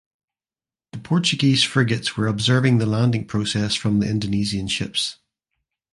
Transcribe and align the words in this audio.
The 0.93 0.97
Portuguese 0.97 1.61
frigates 1.61 2.17
were 2.17 2.25
observing 2.25 2.79
the 2.79 2.87
landing 2.87 3.23
process 3.27 3.75
from 3.75 3.99
the 3.99 4.09
Indonesian 4.09 4.67
ships. 4.67 5.19